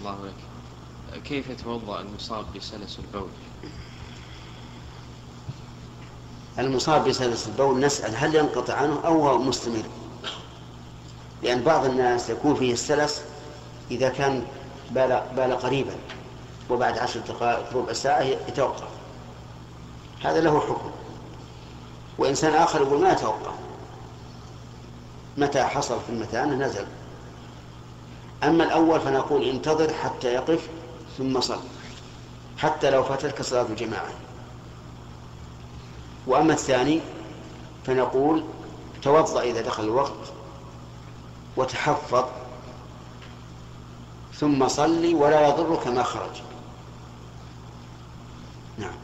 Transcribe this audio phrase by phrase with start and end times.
[0.00, 1.22] الله لك.
[1.24, 3.28] كيف يتوضأ المصاب بسلس البول؟
[6.58, 9.82] المصاب بسلس البول نسأل هل ينقطع عنه أو هو مستمر؟
[11.42, 13.22] لأن بعض الناس يكون فيه السلس
[13.90, 14.44] إذا كان
[14.90, 15.94] بال, بال قريبا
[16.70, 18.88] وبعد عشر دقائق ربع ساعة يتوقف
[20.24, 20.90] هذا له حكم.
[22.18, 23.54] وإنسان آخر يقول ما يتوقف
[25.36, 26.86] متى حصل في المثانة نزل.
[28.44, 30.68] أما الأول فنقول انتظر حتى يقف
[31.18, 31.60] ثم صل
[32.58, 34.10] حتى لو فاتتك صلاة الجماعة.
[36.26, 37.00] وأما الثاني
[37.86, 38.44] فنقول
[39.02, 40.32] توضأ إذا دخل الوقت
[41.56, 42.24] وتحفظ
[44.34, 46.42] ثم صلي ولا يضرك ما خرج.
[48.78, 48.94] نعم.